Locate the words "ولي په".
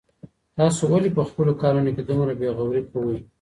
0.93-1.23